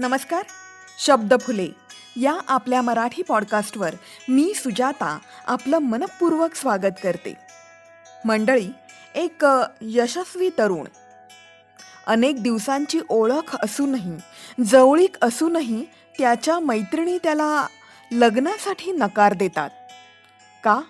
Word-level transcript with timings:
नमस्कार 0.00 0.42
शब्द 0.98 1.34
फुले 1.40 1.68
या 2.20 2.38
आपल्या 2.48 2.82
मराठी 2.82 3.22
पॉडकास्टवर 3.22 3.94
मी 4.28 4.54
सुजाता 4.54 5.18
आपलं 5.46 5.78
मनपूर्वक 5.78 6.54
स्वागत 6.54 6.92
करते. 7.02 7.34
मंडळी 8.24 8.68
एक 9.14 9.46
यशस्वी 9.82 10.50
तरुण. 10.50 10.84
अनेक 12.06 12.42
दिवसांची 12.42 13.00
ओळख 13.08 13.56
असूनही 13.62 14.16
जवळीक 14.64 15.16
असूनही 15.22 15.84
त्याच्या 16.18 16.58
मैत्रिणी 16.58 17.18
त्याला 17.18 17.66
लग्नासाठी 18.12 18.92
नकार 18.92 19.34
देतात. 19.34 19.70
का? 20.64 20.80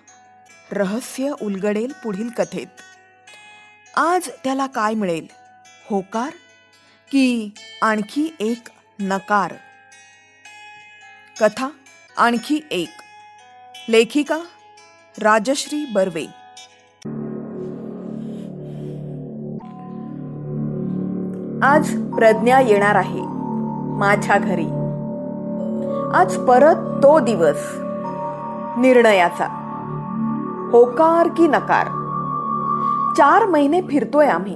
रहस्य 0.71 1.31
उलगडेल 1.41 1.93
पुढील 2.03 2.29
कथेत. 2.29 2.67
आज 3.97 4.29
त्याला 4.43 4.65
काय 4.65 4.93
मिळेल? 4.93 5.27
होकार? 5.89 6.29
की 7.11 7.49
आणखी 7.81 8.35
एक 8.39 8.67
नकार. 9.01 9.53
कथा 11.41 11.69
आणखी 12.17 12.67
एक. 12.71 12.89
लेखिका 13.89 14.37
राजश्री 15.21 15.85
बर्वे. 15.85 16.25
आज 21.63 21.89
प्रज्ञा 22.15 22.61
येणार 22.61 22.95
आहे 22.95 23.21
माझ्या 23.97 24.37
घरी. 24.37 24.67
आज 26.15 26.37
परत 26.37 27.03
तो 27.03 27.19
दिवस. 27.19 27.57
निर्णयाचा. 28.77 29.47
होकार 30.71 31.27
की 31.27 31.47
नकार? 31.47 31.87
चार 33.17 33.45
महिने 33.45 33.81
फिरतोय 33.81 34.27
आम्ही. 34.27 34.55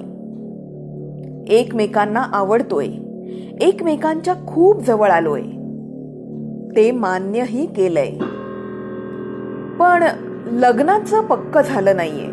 एकमेकांना 1.53 2.25
आवडतोय. 2.33 2.87
एकमेकांच्या 3.61 4.33
खूप 4.47 4.81
जवळ 4.81 5.09
आलोय. 5.09 5.41
ते 6.75 6.91
मान्यही 6.91 7.65
केलंय. 7.65 8.11
पण 9.79 10.03
लग्नाचं 10.45 11.21
पक्क 11.21 11.59
झालं 11.59 11.95
नाहीये. 11.95 12.27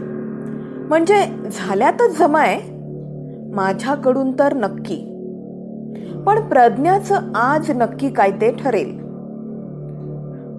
म्हणजे 0.88 1.26
झाल्यातच 1.52 2.18
जमाय? 2.18 2.60
माझ्याकडून 3.52 4.32
तर 4.38 4.54
नक्की. 4.54 5.08
पण 6.26 6.40
प्रज्ञाचं 6.48 7.18
आज 7.34 7.70
नक्की 7.70 8.10
काय 8.10 8.30
ते 8.30 8.52
ठरेल. 8.52 8.98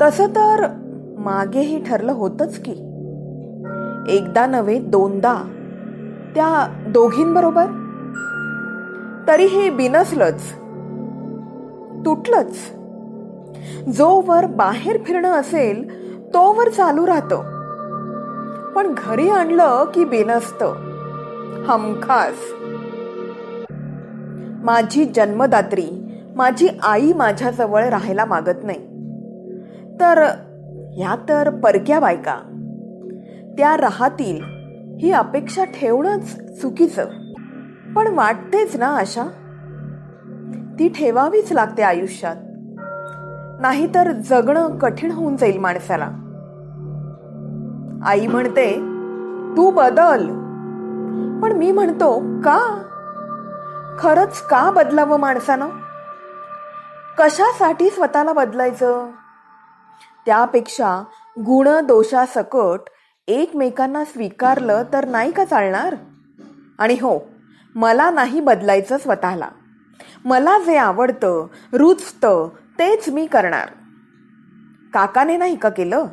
तसं 0.02 0.28
तर 0.28 0.68
मागेही 1.18 1.84
ठरलं 1.84 2.12
होतच 2.12 2.60
की. 2.60 2.72
एकदा 4.10 4.46
नव्हे 4.46 4.80
दोनदा. 4.80 5.36
त्या 6.36 6.74
दोघींबरोबर? 6.88 7.83
तरीही 9.28 9.70
बिनसलंच 9.70 10.54
तुटलंच. 12.06 12.72
जोवर 13.98 14.46
बाहेर 14.46 15.04
फिरणं 15.04 15.32
असेल 15.32 15.90
तोवर 16.34 16.70
चालू 16.70 17.08
राहतं. 17.08 17.38
पण 18.72 18.94
घरी 18.98 19.30
आणलं 19.30 19.86
की 19.86 20.06
बिनसत. 20.06 20.64
हमखास. 21.68 22.34
माझी 24.64 25.06
जन्मदात्री 25.06 25.88
माझी 26.36 26.68
आई 26.84 27.14
माझ्याजवळ 27.14 27.84
राहायला 27.84 28.26
मागत 28.26 28.64
नाही. 28.64 28.80
तर 30.00 30.24
ह्या 30.94 31.16
तर 31.30 31.50
परक्या 31.50 32.00
बायका. 32.00 32.40
त्या 33.58 33.78
राहतील 33.78 34.42
ही 35.00 35.12
अपेक्षा 35.12 35.64
ठेवणंच 35.64 36.40
चुकीचं. 36.62 37.06
पण 37.96 38.08
वाटतेच 38.08 38.76
ना 38.76 38.88
आशा? 38.88 39.24
ती 40.80 40.90
ठेवावीच 40.90 41.52
लागते 41.52 41.84
आयुष्यात. 41.84 42.36
नाहीतर 43.62 44.12
जगणं 44.12 44.78
कठीण 44.78 45.12
होऊन 45.12 45.38
जाईल 45.38 45.58
माणसाला. 45.58 46.06
आई 48.06 48.28
म्हणते 48.28 48.76
तू 49.58 49.72
बदल. 49.72 50.28
पण 51.42 51.52
मी 51.52 51.72
म्हणतो 51.72 52.20
का? 52.20 52.84
खरंच 54.00 54.42
का 54.42 54.72
बदलावं 54.72 55.20
माणसानं? 55.20 55.70
कशासाठी 57.18 57.90
स्वतःला 57.90 58.34
बदलायचं? 58.34 59.08
त्यापेक्षा 60.26 61.04
गुण 61.46 61.68
दोषासकट 61.84 62.80
एकमेकांना 63.28 64.04
स्वीकारलं 64.04 64.84
तर 64.94 65.06
नाही 65.06 65.32
का 65.32 65.46
चालणार? 65.46 65.96
आणि 66.80 66.94
हो 66.94 67.33
मला 67.76 68.12
नाही 68.12 68.40
बदलायचं 68.40 68.98
स्वतःला. 68.98 69.48
मला 70.26 70.60
जे 70.60 70.78
आवडतं 70.78 71.48
रुचतं 71.74 72.50
तेच 72.80 73.10
मी 73.10 73.26
करणार. 73.26 73.68
काकाने 74.94 75.38
नाही 75.38 75.56
का 75.56 75.70
केलं? 75.70 76.06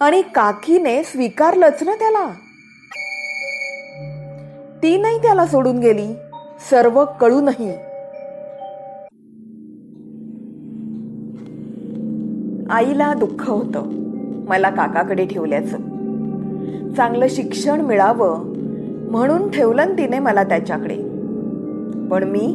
आणि 0.00 0.22
काकीने 0.22 1.04
स्वीकारलंच 1.04 1.82
ना 1.82 1.94
त्याला? 1.94 2.26
ती 4.82 5.00
नाही 5.00 5.18
त्याला 5.18 5.46
सोडून 5.46 5.78
गेली. 5.78 6.14
सर्व 6.70 7.04
कळूनही. 7.04 7.70
आईला 12.70 13.14
दुःख 13.14 13.48
होतं. 13.48 13.82
मला 14.48 14.70
काकाकडे 14.70 15.26
ठेवल्याचं. 15.26 15.76
चांगलं 16.94 17.26
शिक्षण 17.30 17.80
मिळावं. 17.80 18.57
म्हणून 19.10 19.50
ठेवलं 19.50 19.92
तिने 19.92 20.18
मला 20.18 20.42
त्याच्याकडे. 20.42 20.96
पण 22.10 22.24
मी 22.24 22.54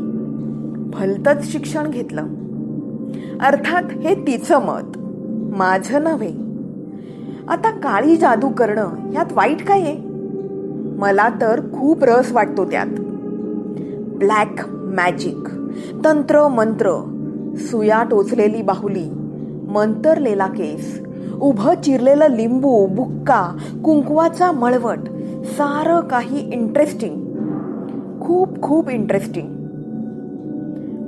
भलतंच 0.94 1.52
शिक्षण 1.52 1.90
घेतलं. 1.90 2.26
अर्थात 3.42 3.84
हे 3.92 4.16
तिचं 4.16 4.60
मत 4.62 4.98
माझं 5.58 6.04
नव्हे. 6.04 6.32
आता 7.48 7.70
काळी 7.72 8.18
जादू 8.18 8.50
करणं 8.50 8.90
ह्यात 9.12 9.34
वाईट 9.34 9.66
काय 9.66 9.82
आहे? 9.82 9.98
मला 10.98 11.30
तर 11.42 11.60
खूप 11.60 12.04
रस 12.04 12.32
वाटतो 12.32 12.66
त्यात. 12.66 12.88
ब्लॅक 14.18 14.68
मॅजिक 14.68 15.48
तंत्र 16.06 16.48
मंत्र 16.48 17.10
सुया 17.56 18.04
टोचलेली 18.04 18.62
बाहुली 18.62 19.10
मंतरलेला 19.68 20.48
केस 20.48 21.04
उभं 21.42 21.74
चिरलेलं 21.82 22.28
लिंबू 22.28 22.86
बुक्का 22.86 23.58
कुंकवाचा 23.86 24.52
मळवट 24.52 25.00
सारं 25.44 26.00
काही 26.00 26.52
इंटरेस्टिंग 26.54 27.22
खूप 28.22 28.62
खूप 28.62 28.90
इंटरेस्टिंग 28.90 29.48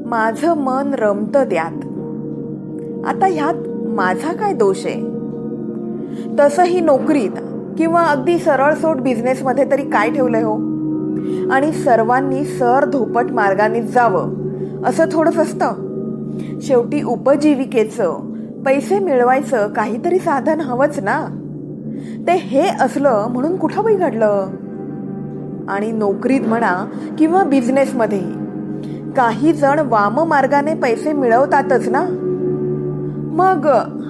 माझं 0.05 0.57
मन 0.57 0.93
रमतं 0.93 1.43
त्यात. 1.43 1.85
आता 3.07 3.25
ह्यात 3.25 3.87
माझा 3.87 4.33
काय 4.33 4.53
दोष 4.53 4.85
आहे? 4.85 5.01
तसंही 6.39 6.79
नोकरीत 6.79 7.29
किंवा 7.77 8.03
अगदी 8.03 8.37
सरळ 8.37 8.73
सोट 8.73 8.95
बिझनेसमध्ये 8.95 9.71
तरी 9.71 9.81
काय 9.81 10.09
ठेवलंय 10.09 10.43
हो? 10.43 10.55
आणि 11.51 11.71
सर्वांनी 11.71 12.45
सर 12.45 12.89
धोपट 12.89 13.31
मार्गानेच 13.31 13.93
जावं 13.93 14.33
असं 14.85 15.05
थोडंच 15.11 15.37
असतं. 15.37 15.71
शेवटी 16.61 17.03
उपजीविकेचं 17.03 18.33
पैसे 18.65 18.99
मिळवायचं 18.99 19.67
काहीतरी 19.67 20.19
साधन 20.19 20.61
हवंच 20.61 20.99
ना? 20.99 21.44
ते 22.27 22.31
हे 22.31 22.67
असलं 22.81 23.27
म्हणून 23.29 23.57
कुठं 23.57 23.83
बिघडलं 23.83 24.47
आणि 25.67 25.91
नोकरीत 25.91 26.41
म्हणा 26.41 26.85
किंवा 27.17 27.43
बिझनेसमध्येही 27.43 28.45
काही 29.13 29.53
जण 29.53 29.79
वाम 29.79 30.23
मार्गाने 30.23 30.73
पैसे 30.73 31.13
मिळवतातच 31.13 31.89
ना? 31.89 32.05
मग 33.33 33.67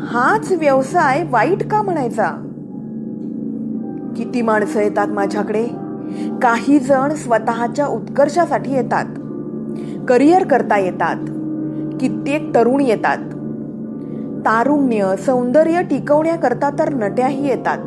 हाच 0.07 0.51
व्यवसाय 0.51 1.23
वाईट 1.29 1.67
का 1.67 1.81
म्हणायचा? 1.81 2.27
किती 4.17 4.41
माणसं 4.41 4.79
येतात 4.79 5.07
माझ्याकडे? 5.07 5.67
काही 6.41 6.79
जण 6.79 7.13
स्वतःच्या 7.13 7.87
उत्कर्षासाठी 7.87 8.73
येतात. 8.73 9.05
करिअर 10.07 10.43
करता 10.43 10.77
येतात. 10.77 11.15
कित्येक 11.99 12.55
तरुण 12.55 12.81
येतात. 12.81 13.17
तारुण्य 14.45 15.15
सौंदर्य 15.25 15.81
टिकवण्याकरता 15.81 16.69
तर 16.79 16.93
नट्याही 16.93 17.47
येतात. 17.47 17.77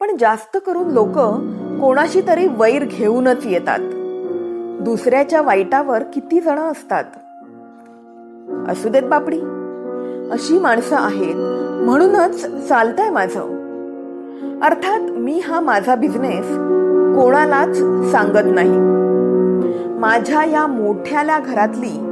पण 0.00 0.16
जास्त 0.20 0.58
करून 0.66 0.90
लोक 0.90 1.18
कोणाशी 1.80 2.20
तरी 2.28 2.46
वैर 2.46 2.84
घेऊनच 2.84 3.46
येतात. 3.46 3.78
दुसऱ्याच्या 4.84 5.42
वाईटावर 5.42 6.02
किती 6.02 6.40
जण 6.40 6.58
असतात? 6.58 7.04
असू 8.68 8.88
देत 8.88 9.02
बापडी. 9.02 9.40
अशी 10.32 10.58
माणसं 10.58 10.96
आहेत 10.96 11.34
म्हणूनच 11.84 12.68
चालतंय 12.68 13.10
माझं. 13.10 13.40
अर्थात 14.62 15.00
मी 15.00 15.40
हा 15.40 15.60
माझा 15.60 15.94
बिझनेस 15.94 16.46
कोणालाच 17.16 17.76
सांगत 18.12 18.54
नाही. 18.54 18.78
माझ्या 19.98 20.44
या 20.44 20.66
मोठ्याल्या 20.66 21.38
घरातली 21.38 22.10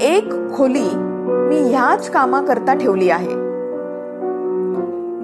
एक 0.00 0.32
खोली 0.56 1.13
मी 1.48 1.60
ह्याच 1.60 2.10
कामाकरता 2.10 2.74
ठेवली 2.74 3.10
आहे. 3.10 3.34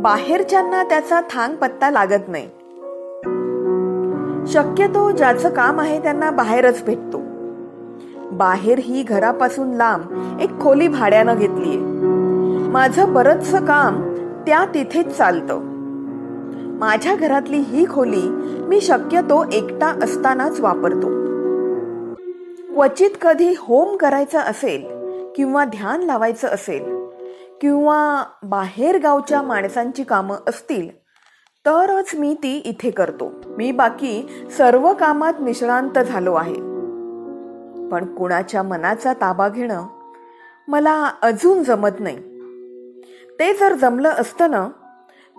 बाहेरच्यांना 0.00 0.82
त्याचा 0.82 1.20
थांग 1.20 1.54
पत्ता 1.54 1.90
लागत 1.90 2.28
नाही. 2.28 2.48
शक्यतो 4.46 5.10
ज्याचं 5.10 5.48
काम 5.48 5.80
आहे 5.80 6.02
त्यांना 6.02 6.30
बाहेरच 6.30 6.84
भेटतो. 6.84 7.20
बाहेर 8.32 8.78
ही 8.78 9.02
घरापासून 9.02 9.70
लांब 9.70 10.04
एक 10.40 10.60
खोली 10.60 10.88
भाड्यानं 10.88 11.36
घेतलीये. 11.36 11.78
माझं 12.70 13.12
बरचस 13.12 13.54
काम 13.54 14.14
त्या 14.46 14.64
तिथेच 14.64 15.16
चालतं. 15.16 15.60
माझ्या 16.78 17.16
घरातली 17.16 17.56
ही 17.56 17.84
खोली 17.84 18.28
मी 18.68 18.80
शक्यतो 18.80 19.44
एकटा 19.52 19.86
असतानाच 20.02 20.60
वापरतो. 20.60 21.20
क्वचित 22.74 23.10
कधी 23.22 23.54
होम 23.58 23.96
करायचं 23.96 24.38
असेल 24.38 24.99
किंवा 25.40 25.64
ध्यान 25.64 26.02
लावायचं 26.02 26.48
असेल 26.48 27.06
किंवा 27.60 28.24
बाहेर 28.42 28.98
गावच्या 28.98 29.42
माणसांची 29.42 30.04
कामं 30.04 30.36
असतील 30.46 30.98
तरच 31.66 32.14
मी 32.14 32.34
ती 32.34 32.56
इथे 32.58 32.90
करतो. 32.90 33.32
मी 33.46 33.72
बाकी 33.72 34.44
सर्व 34.56 34.92
कामात 34.94 35.32
निष्णांत 35.40 35.98
झालो 35.98 36.34
आहे. 36.34 36.54
पण 37.88 38.14
कुणाच्या 38.14 38.62
मनाचा 38.62 39.12
ताबा 39.12 39.48
घेणं 39.48 39.86
मला 40.68 41.10
अजून 41.22 41.62
जमत 41.62 42.00
नाही. 42.00 42.16
ते 43.38 43.54
जर 43.54 43.72
जमलं 43.72 44.08
असतं 44.08 44.50
ना 44.50 44.68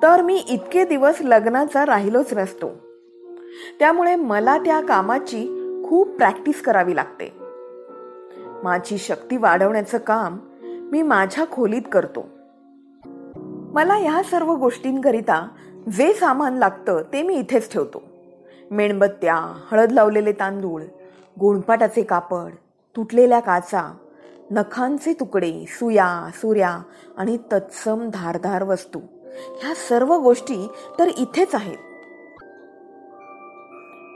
तर 0.04 0.21
मी 0.21 0.44
इतके 0.50 0.83
दिवस 0.83 1.15
लग्नाचा 1.21 1.86
राहिलोच 1.86 2.33
नसतो. 2.33 2.69
त्यामुळे 3.80 4.15
मला 4.15 4.57
त्या 4.57 4.81
कामाची 4.81 5.47
खूप 5.89 6.09
प्रॅक्टिस 6.09 6.62
करावी 6.62 6.95
लागते. 6.95 7.40
माझी 8.63 8.97
शक्ती 8.97 9.37
वाढवण्याचं 9.37 9.97
काम 9.97 10.39
मी 10.67 11.01
माझ्या 11.01 11.45
खोलीत 11.51 11.81
करतो. 11.91 12.27
मला 13.73 13.93
ह्या 13.93 14.23
सर्व 14.23 14.53
गोष्टींकरिता 14.53 15.47
जे 15.97 16.13
सामान 16.13 16.57
लागतं 16.57 17.01
ते 17.13 17.23
मी 17.23 17.33
इथेच 17.33 17.71
ठेवतो. 17.71 18.03
मेणबत्त्या 18.71 19.35
हळद 19.71 19.91
लावलेले 19.91 20.31
तांदूळ 20.31 20.81
गोणपाटाचे 21.39 22.01
कापड 22.01 22.51
तुटलेल्या 22.95 23.39
काचा 23.39 23.97
नखांचे 24.51 25.13
तुकडे 25.13 25.65
सुया 25.67 26.29
सुऱ्या 26.33 26.79
आणि 27.17 27.37
तत्सम 27.37 28.09
धारधार 28.13 28.63
वस्तू. 28.63 28.99
ह्या 29.61 29.73
सर्व 29.89 30.17
गोष्टी 30.17 30.67
तर 30.99 31.07
इथेच 31.07 31.55
आहेत. 31.55 31.77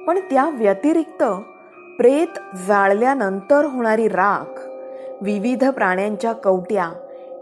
पण 0.07 0.19
त्या 0.19 0.49
व्यतिरिक्त 0.49 1.23
प्रेत 1.97 2.57
जाळल्यानंतर 2.67 3.65
होणारी 3.65 4.07
राख 4.07 4.59
विविध 5.21 5.69
प्राण्यांच्या 5.69 6.31
कवट्या 6.31 6.91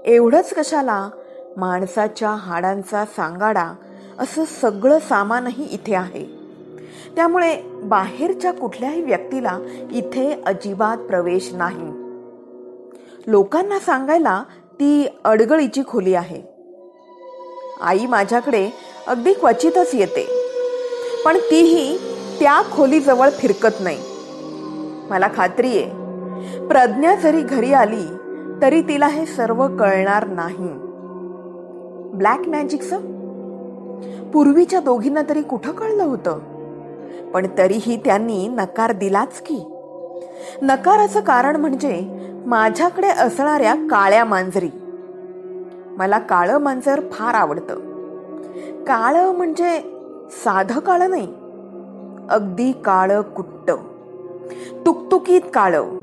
एवढंच 0.06 0.54
कशाला? 0.54 1.10
माणसाच्या 1.58 2.30
हाडांचा 2.30 3.06
सांगाडा 3.06 3.74
असं 4.20 4.46
सगळं 4.46 5.00
सामानही 5.00 5.64
इथे 5.66 5.96
आहे. 5.96 6.26
त्यामुळे 7.16 7.62
बाहेरच्या 7.84 8.54
कुठल्याही 8.54 9.02
व्यक्तीला 9.02 9.60
इथे 9.92 10.44
अजिबात 10.46 10.98
प्रवेश 10.98 11.50
नाही. 11.54 11.92
लोकांना 13.28 13.80
सांगायला 13.80 14.44
ती 14.74 15.08
अडगळीची 15.26 15.82
खोली 15.88 16.14
आहे. 16.14 16.42
आई 17.82 18.06
माझ्याकडे 18.06 18.70
अगदी 19.08 19.34
क्वचितच 19.34 19.96
येते. 19.96 20.30
पण 21.26 21.38
तीही 21.38 21.98
त्या 22.40 22.62
खोलीजवळ 22.72 23.30
फिरकत 23.30 23.76
नाही. 23.80 24.13
मला 25.10 25.28
खात्री 25.36 25.68
आहे. 25.68 26.04
प्रज्ञा 26.68 27.16
जरी 27.16 27.42
घरी 27.42 27.74
आली 27.74 28.06
तरी 28.62 28.82
तिला 28.82 29.08
हे 29.08 29.26
सर्व 29.26 29.68
कळणार 29.68 30.28
नाही. 30.28 30.70
ब्लॅक 32.18 32.48
मॅजिकचं 32.48 33.00
पूर्वीच्या 34.32 34.80
दोघींना 34.80 35.22
तरी 35.30 35.42
कुठं 35.42 35.72
कळलं 35.72 36.04
होतं? 36.04 36.40
पण 37.34 37.48
तरीही 37.58 37.98
त्यांनी 38.06 38.48
नकार 38.48 38.92
दिलाच 38.92 39.42
की. 39.42 39.64
नकाराचं 40.62 41.22
कारण 41.22 41.56
म्हणजे 41.56 42.20
माझ्याकडे 42.46 43.08
असणाऱ्या 43.08 43.76
काळ्या 43.76 44.26
मांजरी. 44.26 44.70
मला 45.98 46.20
काळं 46.20 46.58
मांजर 46.58 47.02
फार 47.12 47.34
आवडतं. 47.34 47.76
काळं 48.84 49.32
म्हणजे 49.32 49.80
साधं 50.46 50.80
काळं 50.80 51.10
नाही 51.10 51.34
अगदी 52.30 52.72
काळं 52.72 53.22
कुट्ट. 53.22 53.72
तुकतुकीत 54.86 55.42
काळं 55.54 55.98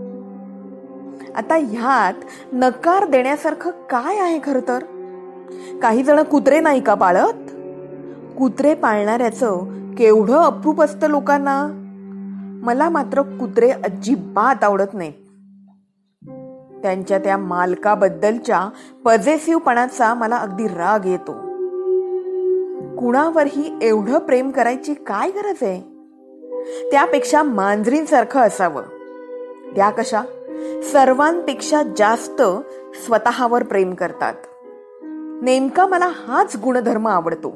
आता 1.36 1.54
ह्यात 1.54 2.14
नकार 2.52 3.08
देण्यासारखं 3.08 3.70
काय 3.70 4.18
आहे 4.18 4.38
खरं 4.44 4.60
तर? 4.68 4.78
काही 5.82 6.02
जण 6.02 6.22
कुत्रे 6.22 6.60
नाही 6.60 6.80
का 6.80 6.94
पाळत? 6.94 7.50
कुत्रे 8.38 8.74
पाळणाऱ्याचं 8.74 9.64
केवढं 9.98 10.36
अप्रूप 10.36 10.82
असतं 10.82 11.06
लोकांना? 11.06 11.68
मला 12.62 12.88
मात्र 12.88 13.22
कुत्रे 13.22 13.70
अजिबात 13.70 14.64
आवडत 14.64 14.94
नाहीत. 14.94 15.12
त्यांच्या 16.82 17.18
त्या 17.18 17.36
मालकाबद्दलच्या 17.36 18.68
पजेसिव्हपणाचा 19.04 20.14
मला 20.14 20.36
अगदी 20.36 20.66
राग 20.66 21.06
येतो. 21.06 21.32
कुणावरही 22.96 23.78
एवढं 23.82 24.18
प्रेम 24.18 24.50
करायची 24.50 24.94
काय 24.94 25.30
गरज 25.30 25.62
आहे? 25.62 25.89
त्यापेक्षा 26.90 27.42
मांजरींसारखं 27.42 28.40
असावं. 28.40 28.82
त्या 29.76 29.90
कशा? 29.90 30.22
सर्वांपेक्षा 30.92 31.82
जास्त 31.96 32.42
स्वतःवर 32.94 33.62
प्रेम 33.62 33.94
करतात. 33.94 34.34
नेमका 35.42 35.86
मला 35.86 36.08
हाच 36.26 36.56
गुणधर्म 36.56 37.08
आवडतो. 37.08 37.48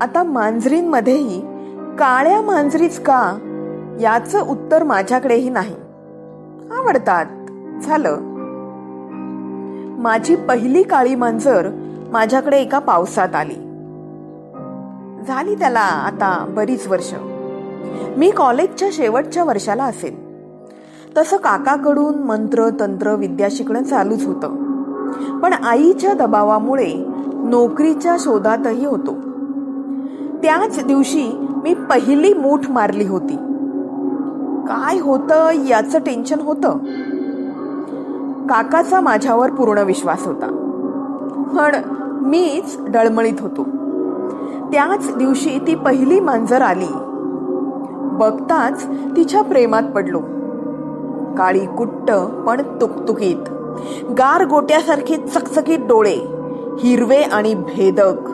आता 0.00 0.22
मांजरींमध्येही 0.22 1.40
काळ्या 1.98 2.42
मांजरीच 2.42 3.02
का 3.02 3.32
याचं 4.00 4.48
उत्तर 4.48 4.82
माझ्याकडेही 4.82 5.50
नाही. 5.50 5.76
आवडतात. 6.70 7.26
झालं. 7.82 8.16
माझी 10.00 10.36
पहिली 10.36 10.82
काळी 10.82 11.14
मांजर 11.14 11.68
माझ्याकडे 12.12 12.58
एका 12.58 12.78
पावसात 12.78 13.34
आली. 13.34 13.54
झाली 15.28 15.54
त्याला 15.54 15.80
आता 15.80 16.46
बरीच 16.48 16.86
वर्ष. 16.86 17.14
मी 18.16 18.30
कॉलेजच्या 18.30 18.88
शेवटच्या 18.92 19.44
वर्षाला 19.44 19.84
असेल 19.84 20.30
तसं 21.16 21.36
काकाकडून 21.36 22.14
मंत्र 22.14 22.68
तंत्र 22.80 23.14
विद्या 23.14 23.48
शिकणं 23.50 23.82
चालूच 23.82 24.26
होतं. 24.26 24.70
पण 25.38 25.52
आईच्या 25.52 26.12
दबावामुळे 26.12 27.06
नोकरीच्या 27.34 28.16
शोधातही 28.18 28.84
होतो. 28.86 29.14
त्याच 30.42 30.84
दिवशी 30.84 31.46
मी 31.64 31.74
पहिली 31.74 32.34
मूठ 32.34 32.70
मारली 32.70 33.06
होती. 33.06 33.36
काय 34.68 35.00
होतं 35.00 35.50
याचं 35.68 35.98
टेन्शन 35.98 36.40
होतं? 36.40 36.78
काकाचा 38.46 39.00
माझ्यावर 39.00 39.50
पूर्ण 39.50 39.78
विश्वास 39.78 40.26
होता. 40.26 40.46
पण 41.58 41.76
मीच 42.26 42.78
डळमळीत 42.88 43.40
होतो. 43.40 43.64
त्याच 44.72 45.16
दिवशी 45.16 45.58
ती 45.66 45.74
पहिली 45.74 46.20
मांजर 46.20 46.62
आली. 46.62 47.09
बघताच 48.20 48.86
तिच्या 48.86 49.42
प्रेमात 49.42 49.82
पडलो. 49.82 50.20
काळी 51.38 51.66
कुट्ट 51.66 52.12
पण 52.46 52.80
तुकतुकीत. 52.80 53.48
गार 54.18 54.44
गोट्यासारखे 54.44 55.16
चकचकीत 55.16 55.78
डोळे 55.78 56.16
हिरवे 56.78 57.22
आणि 57.22 57.54
भेदक. 57.54 58.28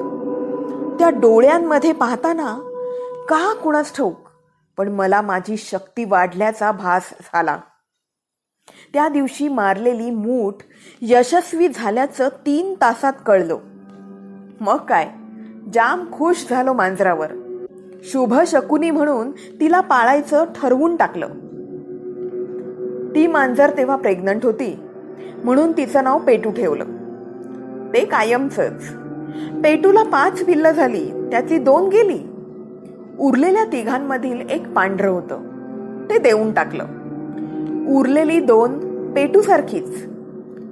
त्या 0.98 1.10
डोळ्यांमध्ये 1.10 1.92
पाहताना 1.92 2.54
का 3.28 3.54
कुणाच 3.54 3.96
ठोक 3.96 4.14
पण 4.76 4.88
मला 4.88 5.20
माझी 5.20 5.56
शक्ती 5.56 6.04
वाढल्याचा 6.04 6.72
भास 6.72 7.10
झाला. 7.24 7.56
त्या 8.92 9.08
दिवशी 9.08 9.48
मारलेली 9.48 10.10
मूठ 10.10 10.54
यशस्वी 11.00 11.68
झाल्याचं 11.68 12.28
तीन 12.28 12.74
तासात 12.74 13.12
कळलो. 13.26 13.58
मग 14.60 14.76
काय? 14.76 15.08
जाम 15.72 16.12
खुश 16.12 16.46
झालो 16.50 16.72
मांजरावर. 16.72 17.45
शुभ 18.12 18.34
शकुनी 18.46 18.90
म्हणून 18.90 19.30
तिला 19.30 19.80
पाळायचं 19.80 20.44
ठरवून 20.44 20.96
टाकलं. 20.96 21.26
ती 23.14 23.26
मांजर 23.26 23.70
तेव्हा 23.76 23.96
प्रेग्नंट 23.96 24.44
होती 24.44 24.78
म्हणून 25.44 25.72
तिचं 25.72 26.04
नाव 26.04 26.18
पेटू 26.18 26.50
ठेवलं. 26.50 26.84
ते 27.94 28.04
कायमचंच. 28.04 28.94
पेटूला 29.64 30.02
पाच 30.02 30.44
पिल्लं 30.44 30.70
झाली 30.70 31.10
त्याची 31.30 31.58
दोन 31.58 31.88
गेली. 31.88 32.18
उरलेल्या 33.18 33.64
तिघांमधील 33.64 34.40
एक 34.50 34.68
पांढरं 34.68 35.10
होतं. 35.10 35.40
ते 36.10 36.18
देऊन 36.18 36.52
टाकलं. 36.52 36.84
उरलेली 37.98 38.40
दोन 38.40 38.78
पेटूसारखीच. 39.12 40.06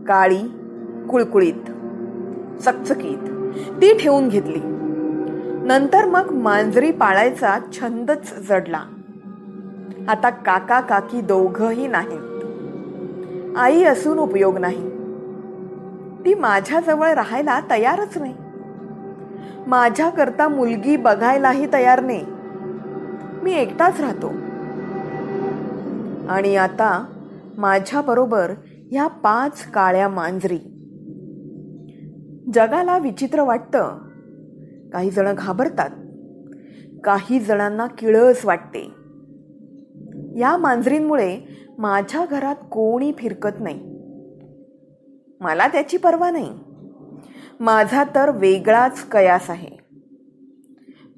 काळी 0.06 0.50
कुळकुळीत 1.10 1.70
चकचकीत. 2.60 3.28
ती 3.82 3.98
ठेवून 3.98 4.28
घेतली. 4.28 4.73
नंतर 5.64 6.04
मग 6.04 6.30
मांजरी 6.30 6.90
पाळायचा 6.90 7.58
छंदच 7.72 8.48
जडला. 8.48 8.82
आता 10.08 10.30
काका 10.30 10.80
काकी 10.80 11.20
दोघही 11.20 11.86
नाहीत. 11.86 12.44
आई 13.56 13.82
असून 13.82 14.18
उपयोग 14.18 14.58
नाही. 14.58 14.90
ती 16.24 16.34
माझ्याजवळ 16.34 17.08
राहायला 17.08 17.60
तयारच 17.70 18.18
नाही. 18.18 18.34
माझ्याकरता 19.66 20.48
मुलगी 20.48 20.96
बघायलाही 20.96 21.72
तयार 21.72 22.00
नाही. 22.00 22.24
मी 23.42 23.52
एकटाच 23.52 24.00
राहतो. 24.00 24.28
आणि 26.28 26.56
आता 26.56 27.04
माझ्याबरोबर 27.58 28.52
ह्या 28.90 29.06
पाच 29.06 29.70
काळ्या 29.70 30.08
मांजरी. 30.08 30.58
जगाला 32.54 32.98
विचित्र 32.98 33.42
वाटतं 33.42 33.98
काही 34.94 35.10
जण 35.10 35.34
घाबरतात. 35.34 35.90
काही 37.04 37.40
जणांना 37.40 37.86
किळस 37.86 38.44
वाटते. 38.44 38.90
या 40.38 40.56
मांजरींमुळे 40.56 41.40
माझ्या 41.78 42.26
घरात 42.30 42.56
कोणी 42.56 43.12
फिरकत 43.18 43.60
नाही. 43.60 43.80
मला 45.40 45.68
त्याची 45.68 45.96
पर्वा 45.96 46.30
नाही. 46.30 46.52
माझा 47.60 48.04
तर 48.04 48.30
वेगळाच 48.30 49.08
कयास 49.08 49.50
आहे. 49.50 49.70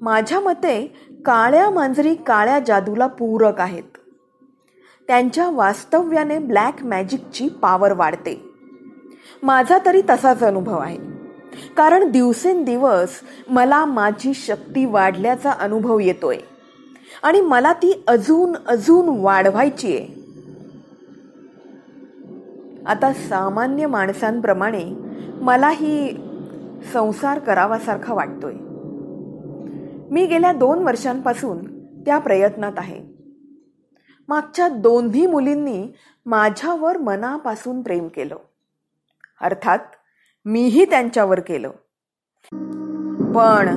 माझ्या 0.01 0.39
मते 0.39 0.93
काळ्या 1.25 1.69
मांजरी 1.69 2.15
काळ्या 2.15 2.59
जादूला 2.59 3.07
पूरक 3.07 3.61
आहेत. 3.61 3.97
त्यांच्या 5.07 5.49
वास्तव्याने 5.49 6.39
ब्लॅक 6.39 6.83
मॅजिकची 6.83 7.49
पावर 7.49 7.93
वाढते. 7.93 8.49
माझा 9.43 9.77
तरी 9.85 10.01
तसाच 10.09 10.43
अनुभव 10.43 10.77
आहे. 10.77 11.16
कारण 11.77 12.11
दिवसेंदिवस 12.11 13.09
मला 13.49 13.85
माझी 13.85 14.33
शक्ती 14.33 14.85
वाढल्याचा 14.85 15.51
अनुभव 15.51 15.99
येतोय. 15.99 16.37
आणि 17.23 17.41
मला 17.41 17.73
ती 17.73 18.03
अजून 18.07 18.55
अजून 18.67 19.05
वाढवायची 19.09 19.97
आहे. 19.97 20.27
आता 22.85 23.13
सामान्य 23.13 23.87
माणसांप्रमाणे 23.87 24.83
मलाही 25.41 26.17
संसार 26.93 27.39
करावासारखा 27.39 28.13
वाटतोय. 28.13 28.53
मी 30.11 30.25
गेल्या 30.25 30.53
दोन 30.53 30.79
वर्षांपासून 30.79 31.83
त्या 32.05 32.17
प्रयत्नात 32.17 32.73
आहे. 32.77 33.17
मागच्या 34.27 34.67
दोन्ही 34.67 35.27
मुलींनी 35.27 35.87
माझ्यावर 36.25 36.97
मनापासून 36.97 37.81
प्रेम 37.81 38.07
केलं. 38.07 38.35
अर्थात 39.41 39.79
मीही 40.49 40.85
त्यांच्यावर 40.85 41.39
केलं. 41.39 41.69
पण 43.33 43.75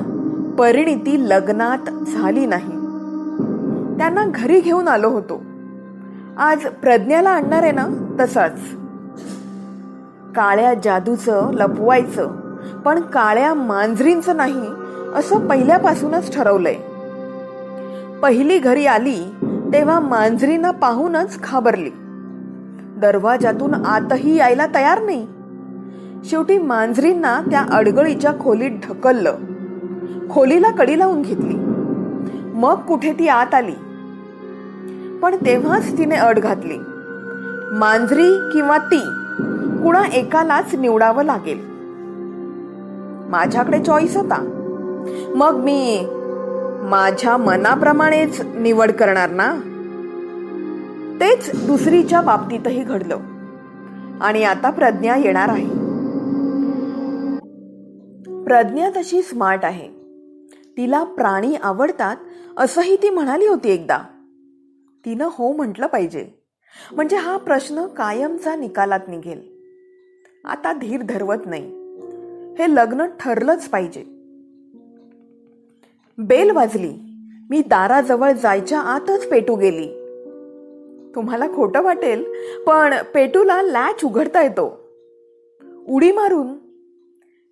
परिणिती 0.51 1.29
लग्नात 1.29 2.05
झाली 2.05 2.45
नाही. 2.45 2.71
त्यांना 3.97 4.25
घरी 4.25 4.61
घेऊन 4.61 4.87
आलो 4.87 5.09
होतो. 5.09 5.43
आज 6.37 6.65
प्रज्ञाला 6.67 7.29
आणणार 7.29 7.63
आहे 7.63 7.71
ना 7.71 8.15
तसाच. 8.19 8.59
काळ्या 10.35 10.73
जादूचं 10.73 11.51
लपवायचं 11.53 12.27
पण 12.79 13.01
काळ्या 13.01 13.53
मांजरींचं 13.53 14.37
नाही 14.37 14.67
असं 15.15 15.47
पहिल्यापासूनच 15.47 16.35
ठरवलंय. 16.35 16.75
पहिली 18.19 18.59
घरी 18.59 18.85
आली 18.85 19.23
तेव्हा 19.73 19.99
मांजरींना 19.99 20.71
पाहूनच 20.71 21.39
घाबरली. 21.43 21.91
दरवाजातून 22.97 23.85
आतही 23.85 24.37
यायला 24.37 24.65
तयार 24.75 25.01
नाही. 25.01 25.27
शेवटी 26.25 26.57
मांजरींना 26.57 27.41
त्या 27.41 27.65
अडगळीच्या 27.71 28.31
खोलीत 28.39 28.71
ढकललं. 28.71 29.35
खोलीला 30.29 30.71
कडी 30.71 30.99
लावून 30.99 31.21
घेतली. 31.21 31.55
मग 32.53 32.75
कुठे 32.75 33.13
ती 33.13 33.27
आत 33.27 33.53
आली? 33.53 33.71
पण 35.21 35.35
तेव्हाच 35.35 35.97
तिने 35.97 36.15
अड 36.15 36.39
घातली. 36.39 36.77
मांजरी 37.73 38.31
किंवा 38.53 38.77
ती 38.77 38.99
कुणा 39.83 40.01
एकालाच 40.13 40.75
निवडावं 40.75 41.23
लागेल. 41.23 41.59
माझ्याकडे 43.29 43.83
चॉईस 43.83 44.17
होता. 44.17 44.41
मग 45.35 45.55
मी 45.63 46.05
माझ्या 46.83 47.37
मनाप्रमाणेच 47.37 48.41
निवड 48.41 48.91
करणार 48.91 49.29
ना? 49.29 49.53
तेच 51.19 51.67
दुसरीच्या 51.67 52.21
बाबतीतही 52.21 52.83
घडलं. 52.83 53.17
आणि 54.21 54.43
आता 54.43 54.69
प्रज्ञा 54.69 55.15
येणार 55.15 55.49
आहे. 55.49 55.80
प्रज्ञा 58.51 58.89
तशी 58.89 59.21
स्मार्ट 59.21 59.65
आहे. 59.65 59.87
तिला 60.77 61.03
प्राणी 61.03 61.55
आवडतात 61.55 62.15
असंही 62.57 62.95
ती 62.95 63.09
म्हणाली 63.09 63.47
होती 63.47 63.69
एकदा. 63.69 63.97
तिनं 65.05 65.29
हो 65.31 65.53
म्हटलं 65.53 65.87
पाहिजे. 65.87 66.27
म्हणजे 66.91 67.15
हा 67.15 67.37
प्रश्न 67.37 67.85
कायमचा 67.85 68.55
निकालात 68.55 68.99
निघेल. 69.07 69.41
आता 70.45 70.73
धीर 70.73 71.01
धरवत 71.01 71.37
नाही. 71.45 71.63
हे 72.53 72.75
लग्न 72.75 73.05
ठरलंच 73.19 73.69
पाहिजे. 73.69 74.03
बेल 76.17 76.51
वाजली. 76.51 76.93
मी 77.49 77.61
दाराजवळ 77.61 78.31
जायच्या 78.31 78.79
आतच 78.79 79.29
पेटू 79.29 79.55
गेली. 79.55 79.87
तुम्हाला 81.15 81.47
खोटं 81.55 81.81
वाटेल 81.81 82.23
पण 82.67 82.93
पेटूला 83.13 83.61
लॅच 83.61 84.05
उघडता 84.05 84.41
येतो. 84.41 84.79
उडी 85.87 86.11
मारून 86.11 86.60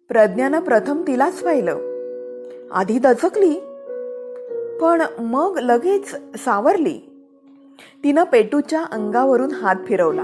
प्रज्ञानं 0.09 0.59
प्रथम 0.59 1.01
तिलाच 1.07 1.39
पाहिलं 1.39 1.77
आधी 2.71 2.99
दचकली 2.99 3.53
पण 4.81 5.01
मग 5.19 5.59
लगेच 5.61 6.15
सावरली. 6.35 6.99
तिनं 8.03 8.23
पेटूच्या 8.23 8.83
अंगावरून 8.91 9.51
हात 9.51 9.75
फिरवला. 9.87 10.23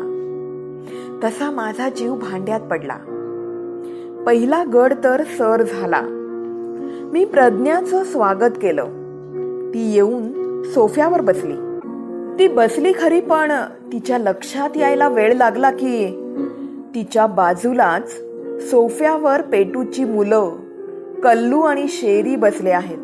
तसा 1.23 1.51
माझा 1.51 1.89
जीव 1.89 2.15
भांड्यात 2.15 2.59
पडला. 2.59 2.97
पहिला 4.25 4.63
गड 4.73 4.93
तर 5.03 5.23
सर 5.23 5.63
झाला. 5.63 6.01
मी 7.13 7.25
प्रज्ञाचं 7.25 8.03
स्वागत 8.03 8.53
केलं. 8.61 8.83
ती 9.73 9.93
येऊन 9.93 10.63
सोफ्यावर 10.63 11.21
बसली. 11.21 11.55
ती 12.39 12.47
बसली 12.47 12.93
खरी 12.99 13.21
पण 13.21 13.51
तिच्या 13.91 14.17
लक्षात 14.17 14.77
यायला 14.77 15.09
वेळ 15.09 15.33
लागला 15.33 15.71
की 15.71 16.21
तिच्या 16.95 17.27
बाजूलाच 17.27 18.24
सोफ्यावर 18.59 19.41
पेटूची 19.41 20.03
मुलं 20.03 20.51
कल्लू 21.23 21.61
आणि 21.61 21.87
शेरी 21.87 22.35
बसले 22.35 22.69
आहेत. 22.69 22.97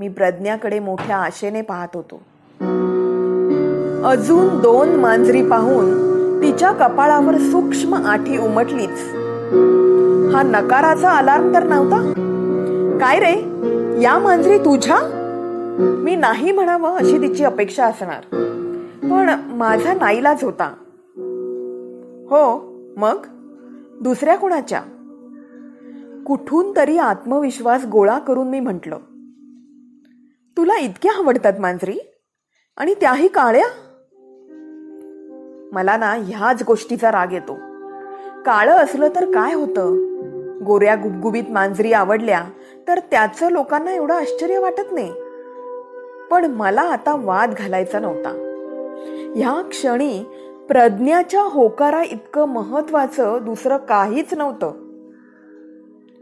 मी 0.00 0.08
प्रज्ञाकडे 0.08 0.78
मोठ्या 0.78 1.16
आशेने 1.16 1.62
पाहत 1.62 1.88
होतो. 1.94 2.22
अजून 4.04 4.60
दोन 4.60 4.88
मांजरी 4.88 5.48
पाहून 5.48 6.10
तिच्या 6.42 6.72
कपाळावर 6.72 7.36
सूक्ष्म 7.38 7.94
आठी 7.94 8.38
उमटलीच. 8.38 9.00
हा 10.34 10.42
नकाराचा 10.44 11.10
अलार्म 11.10 11.54
तर 11.54 11.62
नव्हता? 11.62 12.12
काय 13.00 13.18
रे? 13.18 13.34
या 14.02 14.18
मांजरी 14.18 14.58
तुझ्या? 14.58 14.96
मी 15.78 16.16
नाही 16.16 16.52
म्हणावं 16.52 16.90
अशी 16.90 17.18
तिची 17.18 17.44
अपेक्षा 17.44 17.84
असणार. 17.84 18.36
पण 19.02 19.30
माझा 19.56 19.92
नाईलाज 19.92 20.44
होता. 20.44 20.74
हो 22.30 22.70
मग? 22.96 23.16
दुसऱ्या 24.00 24.36
कुणाच्या? 24.36 24.82
कुठून 26.26 26.76
तरी 26.76 26.98
आत्मविश्वास 26.98 27.84
गोळा 27.84 28.18
करून 28.18 28.48
मी 28.48 28.60
म्हटलं 28.60 28.98
तुला 30.56 30.78
इतक्या 30.78 31.12
आवडतात 31.12 31.52
मांजरी? 31.58 31.98
आणि 32.76 32.94
त्याही 32.94 33.28
काळ्या? 33.28 33.66
मला 35.72 35.96
ना 35.96 36.10
ह्याच 36.12 36.62
गोष्टीचा 36.66 37.12
राग 37.12 37.32
येतो. 37.32 37.54
काळं 38.42 38.72
असलं 38.72 39.08
तर 39.08 39.24
काय 39.24 39.54
होतं? 39.54 40.10
गोऱ्या 40.64 40.94
गुबगुबीत 40.94 41.44
मांजरी 41.50 41.92
आवडल्या 41.92 42.44
तर 42.88 42.98
त्याचं 42.98 43.50
लोकांना 43.50 43.92
एवढं 43.92 44.14
आश्चर्य 44.14 44.58
वाटत 44.58 44.92
नाही. 44.92 45.12
पण 46.30 46.44
मला 46.44 46.82
आता 46.82 47.16
वाद 47.16 47.54
घालायचा 47.58 47.98
नव्हता. 47.98 48.46
ह्या 49.36 49.62
क्षणी 49.68 50.24
प्रज्ञाच्या 50.70 51.42
होकारा 51.42 52.02
इतकं 52.02 52.44
महत्वाचं 52.44 53.38
दुसरं 53.42 53.76
काहीच 53.76 54.34
नव्हतं. 54.34 54.66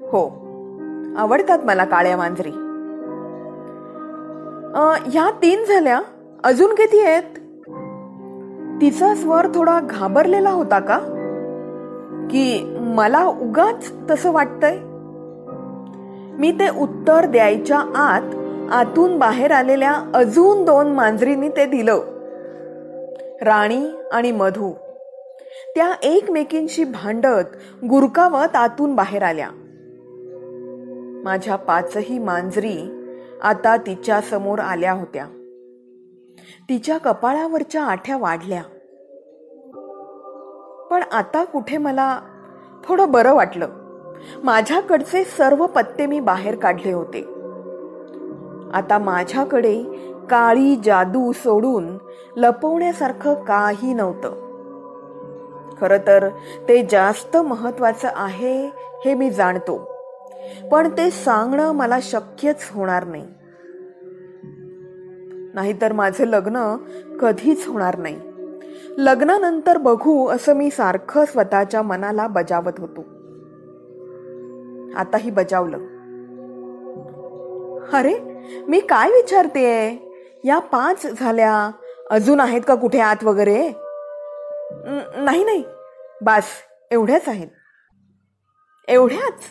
हो 0.01 0.27
आवडतात 1.17 1.59
मला 1.65 1.85
काळ्या 1.85 2.17
मांजरी. 2.17 2.51
ह्या 5.11 5.31
तीन 5.31 5.65
झाल्या 5.65 6.01
अजून 6.45 6.75
किती 6.75 7.01
आहेत? 7.01 7.23
तिचा 8.81 9.15
स्वर 9.15 9.47
थोडा 9.47 9.81
घाबरलेला 9.81 10.51
होता 10.51 10.79
का? 10.79 10.99
की 12.31 12.77
मला 12.81 13.25
उगाच 13.25 13.93
तसं 14.11 14.33
वाटतंय? 14.33 14.79
मी 16.39 16.53
ते 16.53 16.69
उत्तर 16.79 17.27
द्यायच्या 17.27 17.79
आत 17.97 18.23
आतून 18.73 19.19
बाहेर 19.19 19.53
आलेल्या 19.53 19.95
अजून 20.15 20.65
दोन 20.65 20.87
मांजरींनी 20.87 21.49
ते 21.49 21.67
दिलं. 21.67 22.01
राणी 23.43 23.87
आणि 24.13 24.33
मधू. 24.33 24.73
त्या 25.75 25.95
एकमेकींशी 26.03 26.85
भांडत 26.85 27.57
गुरकावत 27.85 28.57
आतून 28.57 28.95
बाहेर 28.95 29.23
आल्या. 29.23 29.49
माझ्या 31.25 31.57
पाचही 31.57 32.19
मांजरी 32.19 33.05
आता 33.43 33.77
तिच्या 33.77 34.21
समोर 34.21 34.59
आल्या 34.59 34.93
होत्या. 34.93 35.27
तिच्या 36.69 36.99
कपाळावरच्या 36.99 37.83
आठ्या 37.83 38.17
वाढल्या. 38.17 38.63
पण 40.91 41.03
आता 41.13 41.45
कुठे 41.45 41.77
मला 41.77 42.21
थोडं 42.85 43.11
बरं 43.11 43.35
वाटलं. 43.35 43.69
माझ्याकडचे 44.45 45.25
सर्व 45.25 45.67
पत्ते 45.67 46.07
मी 46.07 46.21
बाहेर 46.21 46.57
काढले 46.57 46.93
होते. 46.93 47.21
आता 48.75 48.99
माझ्याकडे 48.99 49.85
काळी 50.31 50.77
जादू 50.85 51.33
सोडून 51.33 51.99
लपवण्यासारखं 52.37 53.35
काही 53.35 53.95
नव्हतं. 53.95 54.49
खर 55.81 55.97
तर 56.07 56.29
ते 56.69 56.87
जास्त 56.91 57.37
महत्वाचं 57.37 58.09
आहे 58.15 58.67
हे 59.05 59.15
मी 59.15 59.31
जाणतो. 59.31 59.91
पण 60.73 60.89
ते 60.89 61.11
सांगणं 61.11 61.73
मला 61.73 61.99
शक्यच 62.03 62.71
होणार 62.73 63.05
नाही. 63.05 63.27
नाहीतर 65.55 65.93
माझं 65.93 66.25
लग्न 66.25 66.77
कधीच 67.21 67.67
होणार 67.69 67.99
नाही. 67.99 68.21
लग्नानंतर 68.99 69.79
बघू 69.79 70.29
असं 70.29 70.53
मी 70.53 70.71
सारखं 70.71 71.25
स्वतःच्या 71.25 71.83
मनाला 71.83 72.27
बजावत 72.27 72.73
होतो. 72.79 73.01
आताही 74.97 75.31
बजावलं. 75.31 75.79
अरे 77.93 78.15
मी 78.69 78.81
काय 78.81 79.11
विचारतेय? 79.11 80.08
या 80.45 80.59
पाच 80.59 81.07
झाल्या. 81.07 81.71
अजून 82.11 82.41
आहेत 82.41 82.61
का 82.69 82.75
कुठे 82.75 83.01
आत 83.01 83.25
वगैरे? 83.25 83.73
नाही 85.17 85.45
नाही. 85.45 85.65
बास 86.23 86.45
एवढ्याच 86.91 87.29
आहेत. 87.29 87.49
एवढ्याच? 88.89 89.43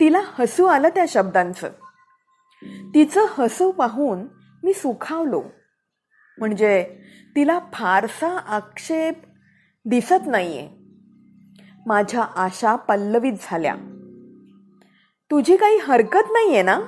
तिला 0.00 0.20
हसू 0.38 0.64
आलं 0.64 0.88
त्या 0.88 1.04
शब्दांचं. 1.08 1.68
तिचं 2.94 3.26
हसू 3.38 3.70
पाहून 3.70 4.18
मी 4.62 4.72
सुखावलो. 4.72 5.42
म्हणजे 6.38 6.98
तिला 7.36 7.58
फारसा 7.72 8.38
आक्षेप 8.38 9.14
दिसत 9.84 10.26
नाहीये. 10.26 10.68
माझ्या 11.86 12.22
आशा 12.22 12.76
पल्लवीत 12.76 13.32
झाल्या. 13.42 13.74
तुझी 15.30 15.56
काही 15.56 15.78
हरकत 15.78 16.28
नाहीये 16.30 16.62
ना? 16.62 16.80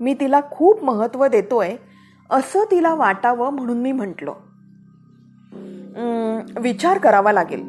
मी 0.00 0.14
तिला 0.14 0.40
खूप 0.50 0.84
महत्त्व 0.84 1.26
देतोय 1.26 1.76
असं 2.30 2.64
तिला 2.70 2.94
वाटावं 2.94 3.50
म्हणून 3.50 3.78
मी 3.78 3.92
म्हटलो. 3.92 4.34
विचार 6.60 6.98
करावा 6.98 7.32
लागेल. 7.32 7.62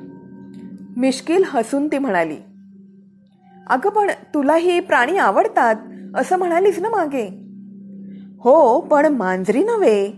मिश्किल 0.97 1.43
हसून 1.47 1.87
ती 1.87 1.97
म्हणाली. 1.97 2.37
अगं 3.67 3.89
पण 3.89 4.09
तुला 4.33 4.55
ही 4.55 4.79
प्राणी 4.79 5.17
आवडतात 5.17 5.75
असं 6.15 6.37
म्हणालीस 6.37 6.79
ना 6.79 6.89
मागे. 6.89 7.27
हो 8.39 8.81
पण 8.81 9.05
मांजरी 9.05 9.63
नव्हे 9.63 10.13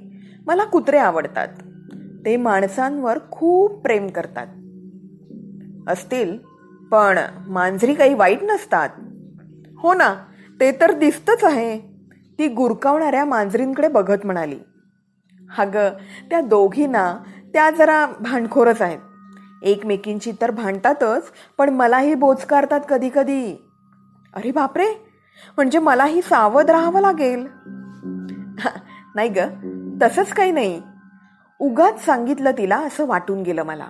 मला 0.48 0.64
कुत्रे 0.64 0.98
आवडतात. 0.98 1.48
ते 2.26 2.38
माणसांवर 2.38 3.20
खूप 3.32 3.82
प्रेम 3.82 4.08
करतात. 4.08 4.48
असतील 5.88 6.38
पण 6.92 7.20
मांजरी 7.48 7.94
काही 7.94 8.14
वाईट 8.14 8.44
नसतात. 8.44 8.90
हो 9.78 9.94
ना 9.94 10.16
ते 10.60 10.72
तर 10.72 10.92
दिसतच 10.92 11.44
आहे. 11.44 11.89
ती 12.40 12.48
गुरकावणाऱ्या 12.48 13.26
मांजरींकडे 13.26 13.88
बघत 13.88 14.26
म्हणाली 14.26 14.60
अग 15.58 15.76
त्या 16.30 16.42
दोघींना 16.42 17.18
त्या 17.54 17.70
जरा 17.70 18.06
भांडखोरच 18.20 18.82
आहेत. 18.82 19.00
एकमेकींची 19.64 20.32
तर 20.42 20.52
भांडतातच 20.52 21.32
पण 21.58 21.70
मलाही 21.70 22.14
बोचकारतात 22.14 22.80
कधी 22.90 23.10
कधी 23.16 23.56
अरे 24.36 24.52
बापरे! 24.52 24.88
म्हणजे 25.58 25.80
मलाही 25.80 26.22
सावध 26.22 26.70
राहावं 26.70 27.02
लागेल? 27.02 27.48
नाही 29.16 29.30
ग 29.30 29.38
तसंच 30.02 30.34
काही 30.34 30.52
नाही. 30.52 30.82
उगाच 31.60 32.06
सांगितलं 32.06 32.52
तिला 32.52 32.78
असं 32.78 33.08
वाटून 33.08 33.42
गेलं 33.42 33.64
मला. 33.64 33.90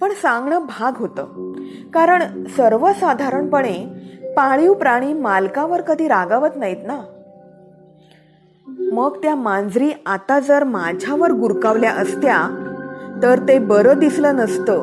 पण 0.00 0.12
सांगणं 0.12 0.66
भाग 0.66 0.96
होतं. 0.96 1.52
कारण 1.94 2.46
सर्वसाधारणपणे 2.46 4.00
पाळीव 4.36 4.74
प्राणी 4.74 5.12
मालकावर 5.12 5.80
कधी 5.80 6.08
रागावत 6.08 6.56
नाहीत 6.56 6.86
ना? 6.86 7.00
मग 8.90 9.16
त्या 9.22 9.34
मांजरी 9.34 9.92
आता 10.06 10.38
जर 10.40 10.64
माझ्यावर 10.64 11.30
गुरकावल्या 11.30 11.92
असत्या 11.92 12.66
तर 13.22 13.38
ते 13.38 13.58
बरं 13.58 13.98
दिसलं 13.98 14.36
नसतं. 14.36 14.82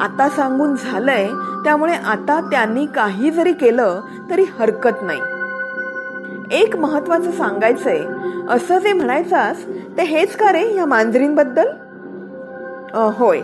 आता 0.00 0.28
सांगून 0.28 0.76
झालंय 0.76 1.28
त्यामुळे 1.64 1.94
आता 1.94 2.40
त्यांनी 2.50 2.86
काही 2.86 3.30
जरी 3.30 3.52
केलं 3.52 4.00
तरी 4.30 4.44
हरकत 4.58 5.02
नाही. 5.02 5.20
एक 6.62 6.76
महत्वाचं 6.76 7.30
सांगायचंय 7.32 8.04
असं 8.48 8.78
जे 8.78 8.92
म्हणायचास 8.92 9.64
ते 9.66 10.02
हेच 10.02 10.36
का 10.36 10.52
रे 10.52 10.74
या 10.74 10.86
मांजरींबद्दल? 10.86 11.68
होय. 12.94 13.40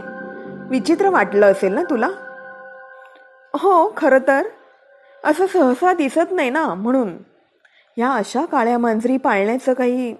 विचित्र 0.71 1.09
वाटलं 1.09 1.47
असेल 1.47 1.75
ना 1.75 1.83
तुला? 1.83 2.09
हो 3.55 3.95
खरं 3.97 4.19
तर. 4.29 4.43
असं 5.25 5.47
सहसा 5.47 5.93
दिसत 5.93 6.33
नाही 6.33 6.51
ना 6.51 6.75
म्हणून. 6.75 7.13
या 7.99 8.11
अशा 8.13 8.45
काळ्या 8.45 8.79
मांजरी 8.79 9.17
पाळण्याचं 9.17 9.73
काही 9.73 10.17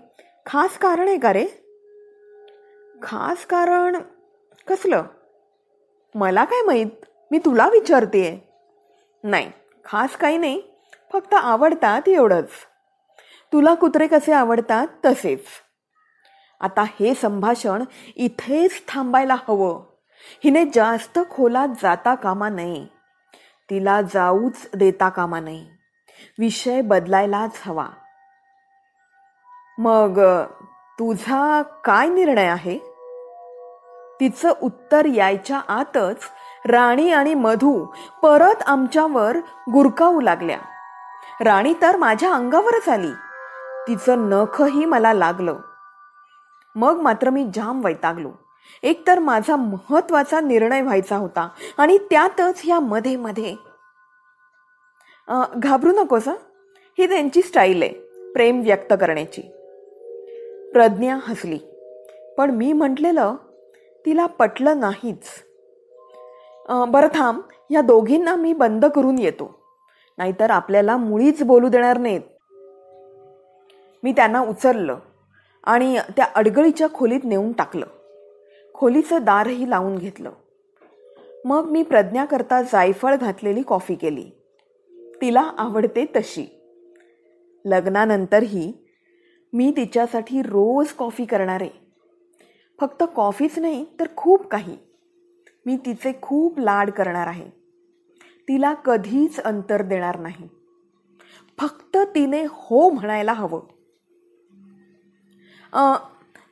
खास 0.47 0.79
कारण 0.79 1.09
आहे 1.09 1.19
का 1.19 1.33
रे? 1.33 1.47
खास 3.03 3.47
कारण 3.47 3.97
कसलं? 4.69 5.03
मला 6.15 6.45
काय 6.45 6.63
माहीत. 6.63 6.87
मी 7.31 7.39
तुला 7.39 7.69
विचारते 7.69 8.49
नाही 9.25 9.51
खास 9.85 10.17
काही 10.17 10.39
नाही. 10.39 10.63
फक्त 11.13 11.35
आवडतात 11.35 12.09
एवढंच. 12.09 12.49
तुला 13.53 13.75
कुत्रे 13.75 14.07
कसे 14.07 14.33
आवडतात? 14.33 14.87
तसेच. 15.05 15.45
आता 16.61 16.83
हे 16.83 17.15
संभाषण 17.15 17.85
इथेच 18.17 18.83
थांबायला 18.89 19.37
हवं. 19.49 19.83
हिने 20.45 20.65
जास्त 20.75 21.19
खोलात 21.31 21.69
जाता 21.83 22.15
कामा 22.15 22.49
नये. 22.49 22.87
तिला 23.71 24.03
जाऊच 24.03 24.71
देता 24.77 25.09
कामा 25.09 25.41
नये. 25.41 25.82
विषय 26.39 26.81
बदलायलाच 26.81 27.61
हवा. 27.67 27.87
मग 29.79 30.21
तुझा 30.99 31.63
काय 31.63 32.09
निर्णय 32.09 32.47
आहे? 32.47 32.79
तिचं 34.21 34.53
उत्तर 34.63 35.05
यायच्या 35.05 35.61
आतच 35.69 36.17
राणी 36.67 37.13
आणि 37.13 37.35
मधू 37.35 37.87
परत 38.23 38.63
आमच्यावर 38.67 39.37
गुरकावू 39.73 40.21
लागल्या. 40.21 40.59
राणी 41.41 41.75
तर 41.83 41.97
माझ्या 41.97 42.35
अंगावरच 42.35 42.89
आली. 42.89 43.13
तिचं 43.89 44.29
नखही 44.29 44.85
मला 44.85 45.13
लागलं. 45.13 45.55
मग 46.75 47.01
मात्र 47.01 47.31
मी 47.31 47.51
जाम 47.55 47.85
वैतागलो. 47.85 48.31
एकतर 48.83 49.19
माझा 49.19 49.57
महत्त्वाचा 49.57 50.41
निर्णय 50.41 50.81
व्हायचा 50.81 51.17
होता 51.17 51.49
आणि 51.79 51.99
त्यातच 51.99 52.61
ह्या 52.65 52.81
मध्ये 52.81 53.17
मध्ये 53.17 53.57
घाबरू 55.63 55.93
नकोस 55.93 56.29
ही. 56.99 57.07
त्यांची 57.09 57.43
स्टाईल 57.43 57.83
आहे 57.83 57.93
प्रेम 58.33 58.61
व्यक्त 58.61 58.93
करण्याची. 58.93 59.43
प्रज्ञा 60.73 61.19
हसली. 61.23 61.59
पण 62.39 62.51
मी 62.51 62.73
म्हटलेलं 62.73 63.35
तिला 64.07 64.27
पटलं 64.27 64.81
नाहीच. 64.81 65.25
बरं 66.89 67.09
थांब 67.15 67.41
ह्या 67.71 67.81
दोघींना 67.81 68.35
मी 68.37 68.53
बंद 68.53 68.85
करून 68.85 69.19
येतो. 69.19 69.59
नाहीतर 70.19 70.51
आपल्याला 70.51 70.97
मुळीच 70.97 71.43
बोलू 71.43 71.69
देणार 71.69 71.99
नाहीत. 71.99 72.21
मी 74.03 74.13
त्यांना 74.13 74.41
उचललं 74.41 74.97
आणि 75.65 75.99
त्या 76.17 76.27
अडगळीच्या 76.35 76.87
खोलीत 76.95 77.21
नेऊन 77.25 77.53
टाकलं. 77.53 77.87
खोलीचं 78.75 79.19
दारही 79.23 79.71
लावून 79.71 79.99
घेतलं. 79.99 80.31
मग 81.45 81.69
मी 81.71 81.83
प्रज्ञाकरता 81.83 82.63
जायफळ 82.63 83.15
घातलेली 83.17 83.63
कॉफी 83.63 83.95
केली. 83.95 84.42
तिला 85.23 85.41
आवडते 85.59 86.05
तशी. 86.17 86.47
लग्नानंतरही 87.65 88.73
मी 89.53 89.73
तिच्यासाठी 89.77 90.43
रोज 90.43 90.93
कॉफी 90.93 91.25
करणार. 91.25 91.61
आहे 91.61 91.71
फक्त 92.81 93.05
कॉफीच 93.17 93.59
नाही 93.59 93.85
तर 94.01 94.07
खूप 94.17 94.47
काही. 94.47 94.77
मी 95.67 95.77
तिचे 95.77 96.13
खूप 96.23 96.59
लाड 96.59 96.91
करणार 96.91 97.27
आहे. 97.27 97.51
तिला 98.49 98.75
कधीच 98.75 99.41
अंतर 99.41 99.83
देणार 99.83 100.19
नाही. 100.19 100.49
फक्त 101.59 101.97
तिने 102.15 102.45
हो 102.51 102.91
म्हणायला 102.91 103.33
हवं. 103.33 103.61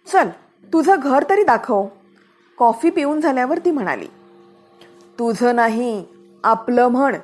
चल 0.06 0.28
तुझं 0.72 0.96
घर 0.98 1.24
तरी 1.30 1.44
दाखव. 1.44 1.86
कॉफी 2.58 2.90
पिऊन 2.90 3.20
झाल्यावर 3.20 3.58
ती 3.58 3.70
म्हणाली. 3.70 4.06
तुझं 5.18 5.56
नाही 5.56 6.04
आपलं 6.44 6.88
म्हण. 6.88 7.16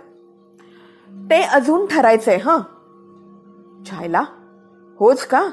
ते 1.17 1.43
अजून 1.43 1.87
ठरायचंय 1.87 2.37
हं. 2.37 2.61
छायला 3.91 4.23
होच 4.99 5.27
का? 5.27 5.49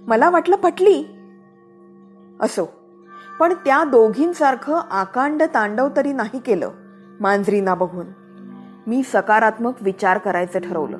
मला 0.00 0.30
वाटलं 0.30 0.56
पटली. 0.56 1.04
असो 2.40 2.72
पण 3.40 3.52
त्या 3.52 3.84
दोघींसारखं 3.84 4.80
आकांड 4.90 5.42
तांडव 5.54 5.88
तरी 5.96 6.12
नाही 6.12 6.38
केलं 6.38 6.70
मांजरीना 7.20 7.74
बघून. 7.74 8.06
मी 8.86 9.02
सकारात्मक 9.02 9.72
विचार 9.80 10.18
करायचं 10.18 10.58
ठरवलं. 10.60 10.96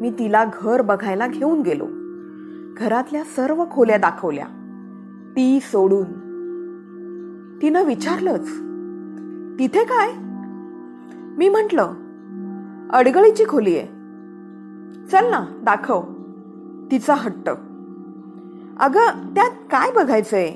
मी 0.00 0.10
तिला 0.10 0.44
घर 0.62 0.82
बघायला 0.82 1.26
घेऊन 1.26 1.62
गेलो. 1.62 1.86
घरातल्या 2.76 3.24
सर्व 3.24 3.64
खोल्या 3.70 3.96
दाखवल्या. 3.96 4.46
ती 5.36 5.60
सोडून. 5.60 6.04
तिनं 7.62 7.84
विचारलंच 7.84 8.48
तिथे 9.58 9.84
काय? 9.84 10.12
मी 11.38 11.48
म्हटलं 11.48 11.92
अडगळीची 12.92 13.44
खोली 13.48 13.78
आहे. 13.78 13.86
चल 15.08 15.30
ना 15.30 15.46
दाखव. 15.62 16.02
तिचा 16.90 17.14
हट्ट. 17.14 17.48
अगं 18.80 19.34
त्यात 19.34 19.50
काय 19.50 19.92
बघायचंय? 19.92 20.52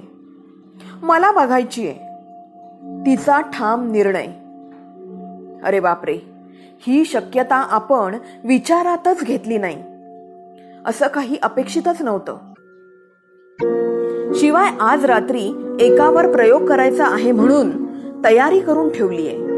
मला 1.02 1.30
बघायची 1.30 1.88
आहे. 1.88 1.98
तिचा 3.06 3.40
ठाम 3.40 3.90
निर्णय. 3.90 4.26
अरे 5.64 5.80
बापरे 5.80 6.18
ही 6.80 7.04
शक्यता 7.04 7.56
आपण 7.56 8.16
विचारातच 8.44 9.24
घेतली 9.24 9.58
नाही. 9.58 9.82
असं 10.86 11.08
काही 11.08 11.36
अपेक्षितच 11.42 12.02
नव्हतं. 12.02 12.36
शिवाय 14.34 14.70
आज 14.80 15.04
रात्री 15.04 15.76
एकावर 15.80 16.32
प्रयोग 16.32 16.66
करायचा 16.66 17.06
आहे 17.06 17.32
म्हणून 17.32 17.70
तयारी 18.24 18.60
करून 18.60 18.88
ठेवलीये. 18.88 19.51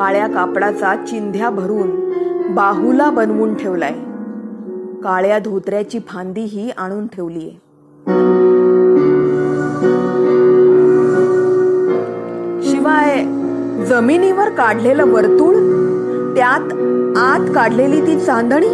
काळ्या 0.00 0.26
कापडाचा 0.26 0.94
चिंध्या 0.94 1.50
भरून 1.50 1.90
बाहुला 2.54 3.10
बनवून 3.10 3.54
ठेवलाय. 3.54 3.92
काळ्या 5.02 5.38
धोत्र्याची 5.38 5.98
फांदीही 6.08 6.70
आणून 6.70 7.06
ठेवलीये. 7.06 7.50
शिवाय 12.70 13.24
जमिनीवर 13.86 14.48
काढलेलं 14.48 15.06
वर्तुळ 15.06 15.54
त्यात 16.36 16.72
आत 17.18 17.54
काढलेली 17.54 18.00
ती 18.00 18.20
चांदणी 18.20 18.70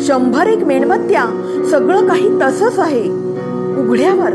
शंभर 0.00 0.46
एक 0.46 0.64
मेणबत्त्या 0.64 1.24
सगळं 1.70 2.08
काही 2.08 2.40
तसंच 2.40 2.78
आहे. 2.78 3.10
उघड्यावर. 3.80 4.30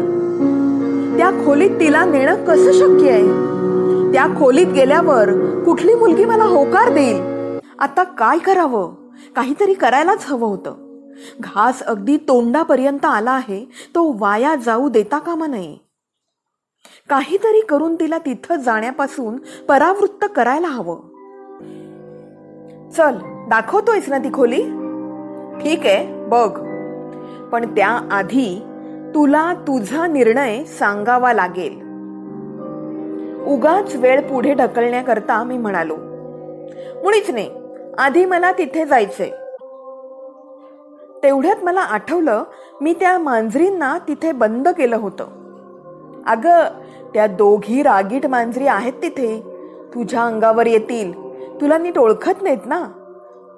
त्या 1.17 1.31
खोलीत 1.45 1.79
तिला 1.79 2.05
नेणं 2.05 2.35
कसं 2.35 2.71
शक्य 2.71 3.11
आहे? 3.11 3.54
त्या 4.13 4.25
खोलीत 4.39 4.67
गेल्यावर 4.67 5.29
कुठली 5.65 5.93
मुलगी 5.93 6.25
मला 6.25 6.43
होकार 6.43 6.93
देईल? 6.93 7.21
आता 7.79 8.03
काय 8.03 8.37
करावं? 8.37 8.93
काहीतरी 9.35 9.73
करायलाच 9.73 10.25
हवं 10.27 10.47
होतं. 10.47 10.73
घास 11.39 11.83
अगदी 11.83 12.17
तोंडापर्यंत 12.17 13.05
आला 13.05 13.31
आहे 13.31 13.65
तो 13.65 14.15
वाया 14.17 14.55
जाऊ 14.55 14.89
देता 14.89 15.19
कामा 15.19 15.47
नये. 15.47 15.77
काहीतरी 17.09 17.61
करून 17.61 17.95
तिला 17.95 18.17
तिथं 18.17 18.55
जाण्यापासून 18.55 19.35
परावृत्त 19.69 20.25
करायला 20.35 20.67
हवं. 20.67 20.99
चल 22.89 23.17
दाखवतोयस 23.49 24.09
ना 24.09 24.17
ती 24.17 24.33
खोली? 24.33 24.61
ठीक 25.63 25.85
आहे 25.85 26.27
बघ. 26.27 26.59
पण 27.49 27.75
त्याआधी 27.75 28.61
तुला 29.15 29.53
तुझा 29.53 30.07
निर्णय 30.07 30.63
सांगावा 30.63 31.33
लागेल. 31.33 31.84
उगाच 33.47 33.95
वेळ 33.95 34.21
पुढे 34.21 34.53
ढकलण्याकरता 34.53 35.43
मी 35.43 35.57
म्हणालो. 35.57 35.95
मुळीच 37.03 37.29
नाही 37.29 37.51
आधी 37.97 38.25
मला 38.25 38.51
तिथे 38.51 38.85
जायचंय. 38.85 39.29
तेवढ्यात 41.23 41.55
मला 41.63 41.79
आठवलं 41.79 42.43
मी 42.81 42.93
त्या 42.93 43.17
मांजरींना 43.17 43.97
तिथे 44.07 44.31
बंद 44.31 44.67
केलं 44.67 44.95
होतं. 44.95 45.27
अगं 46.27 46.63
त्या 47.13 47.27
दोघी 47.27 47.83
रागीट 47.83 48.25
मांजरी 48.25 48.67
आहेत 48.67 48.93
तिथे. 49.01 49.41
तुझ्या 49.93 50.21
अंगावर 50.23 50.67
येतील. 50.67 51.13
तुला 51.61 51.77
नीट 51.77 51.97
ओळखत 51.97 52.41
नाहीत 52.41 52.65
ना? 52.65 52.83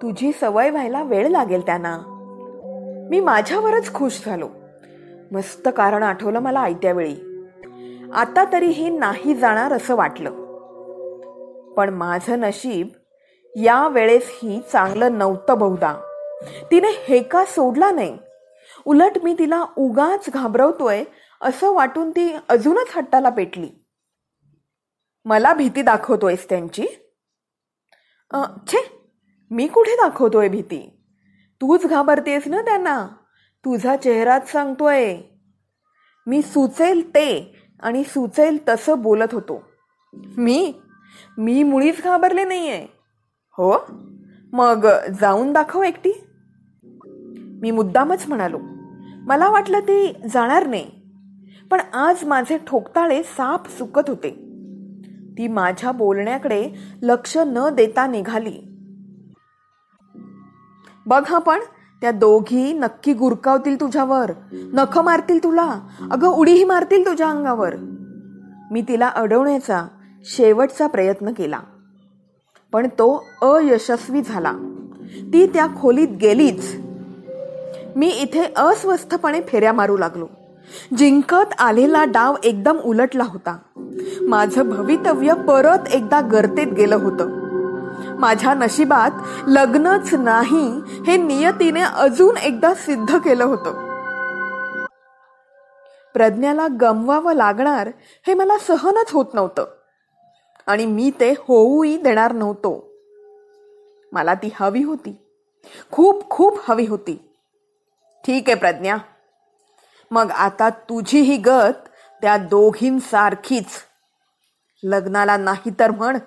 तुझी 0.01 0.31
सवय 0.31 0.69
व्हायला 0.69 1.03
वेळ 1.03 1.27
लागेल 1.27 1.65
त्यांना. 1.65 1.97
मी 3.09 3.19
माझ्यावरच 3.19 3.93
खुश 3.93 4.23
झालो. 4.25 4.47
मस्त 5.31 5.69
कारण 5.77 6.03
आठवलं 6.03 6.39
मला 6.39 6.59
आयत्या 6.59 6.91
वेळी 6.91 7.26
आता 8.13 8.43
तरी 8.53 8.65
हे 8.65 8.89
नाही 8.89 9.35
जाणार 9.35 9.73
असं 9.73 9.95
वाटलं. 9.95 10.29
पण 11.73 11.89
माझं 11.89 12.39
नशीब 12.39 12.87
या 13.55 13.87
वेळेसही 13.87 14.61
चांगलं 14.71 15.17
नव्हतं 15.17 15.57
बहुधा. 15.57 15.95
तिने 16.71 16.87
हेका 17.07 17.45
सोडला 17.45 17.91
नाही? 17.91 18.17
उलट 18.85 19.17
मी 19.23 19.35
तिला 19.39 19.65
उगाच 19.77 20.29
घाबरवतोय 20.29 21.03
असं 21.41 21.73
वाटून 21.73 22.11
ती 22.11 22.35
अजूनच 22.49 22.87
हट्टाला 22.95 23.29
पेटली. 23.29 23.69
मला 25.25 25.53
भीती 25.53 25.81
दाखवतोयस 25.81 26.49
त्यांची? 26.49 26.87
छे 28.67 29.11
मी 29.51 29.67
कुठे 29.67 29.95
दाखवतोय 29.95 30.49
भीती? 30.49 31.03
तूच 31.61 31.85
घाबरतेस 31.85 32.47
ना 32.47 32.61
त्यांना. 32.61 33.07
तुझा 33.65 33.95
चेहराच 33.95 34.51
सांगतोय. 34.51 35.17
मी 36.27 36.41
सुचेल 36.41 37.09
ते. 37.09 37.53
आणि 37.83 38.03
सुचेल 38.03 38.57
तसं 38.69 39.01
बोलत 39.01 39.33
होतो. 39.33 39.63
मी? 40.37 40.73
मी 41.37 41.63
मुळीच 41.63 42.03
घाबरले 42.03 42.43
नाही 42.43 42.69
आहे 42.69 42.87
हो? 43.57 43.75
मग 44.53 44.87
जाऊन 45.21 45.53
दाखव 45.53 45.83
एकटी. 45.83 46.11
मी 47.61 47.71
मुद्दामच 47.71 48.25
म्हणालो 48.27 48.59
मला 49.21 49.49
वाटलं 49.49 49.79
ती 49.79 50.13
जाणार 50.33 50.67
नाही 50.67 50.91
पण 51.71 51.79
आज 51.79 52.23
माझे 52.25 52.57
ठोकताळे 52.67 53.23
साप 53.23 53.67
सुकत 53.67 54.01
होते. 54.07 54.29
ती 55.37 55.47
माझ्या 55.47 55.91
बोलण्याकडे 55.91 56.69
लक्ष 57.01 57.37
न 57.37 57.69
देता 57.69 58.07
निघाली. 58.07 58.59
बघ 61.05 61.23
हा 61.27 61.39
पण 61.39 61.59
त्या 62.01 62.11
दोघी 62.11 62.73
नक्की 62.73 63.13
गुरकावतील 63.13 63.81
तुझ्यावर. 63.81 64.31
नख 64.51 64.97
मारतील 64.97 65.43
तुला. 65.43 65.75
अगं 66.11 66.27
उडीही 66.27 66.63
मारतील 66.63 67.05
तुझ्या 67.05 67.29
अंगावर. 67.29 67.75
मी 68.71 68.81
तिला 68.81 69.07
अडवण्याचा 69.07 69.87
शेवटचा 70.25 70.87
प्रयत्न 70.87 71.31
केला. 71.31 71.59
पण 72.71 72.87
तो 72.87 73.25
अयशस्वी 73.41 74.21
झाला. 74.21 74.53
ती 75.33 75.47
त्या 75.47 75.67
खोलीत 75.81 76.07
गेलीच. 76.21 76.75
मी 77.95 78.07
इथे 78.07 78.53
अस्वस्थपणे 78.55 79.41
फेऱ्या 79.41 79.73
मारू 79.73 79.97
लागलो. 79.97 80.27
जिंकत 80.97 81.53
आलेला 81.59 82.03
डाव 82.03 82.35
एकदम 82.43 82.77
उलटला 82.77 83.23
होता. 83.23 83.57
माझं 84.21 84.69
भवितव्य 84.69 85.33
परत 85.33 85.87
एकदा 85.93 86.21
गर्तेत 86.21 86.67
गेलं 86.67 86.95
होतं. 86.95 87.46
माझ्या 88.17 88.53
नशिबात 88.53 89.11
लग्नच 89.47 90.13
नाही 90.13 90.81
हे 91.07 91.17
नियतीने 91.17 91.81
अजून 91.81 92.37
एकदा 92.37 92.73
सिद्ध 92.73 93.17
केलं 93.17 93.43
होतं. 93.43 93.87
प्रज्ञाला 96.13 96.67
गमवावं 96.81 97.33
लागणार 97.33 97.89
हे 98.27 98.33
मला 98.33 98.57
सहनच 98.57 99.11
होत 99.11 99.25
नव्हतं. 99.33 99.65
आणि 100.67 100.85
मी 100.85 101.11
ते 101.19 101.31
होऊही 101.31 101.97
देणार 101.97 102.31
नव्हतो. 102.31 102.89
मला 104.11 104.33
ती 104.33 104.49
हवी 104.59 104.83
होती. 104.83 105.17
खूप 105.91 106.29
खूप 106.29 106.59
हवी 106.67 106.85
होती. 106.85 107.35
ठीक 108.25 108.43
आहे 108.47 108.57
प्रज्ञा. 108.57 108.97
मग 110.11 110.31
आता 110.31 110.69
तुझी 110.69 111.19
ही 111.19 111.37
गत 111.37 111.87
त्या 112.21 112.37
दोघींसारखीच. 112.37 113.67
लग्नाला 114.83 115.37
नाही 115.37 115.69
तर 115.79 115.91
म्हण. 115.91 116.17